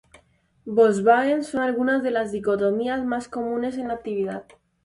[0.65, 4.45] Volkswagen, son algunas de las dicotomías más comunes en la actividad.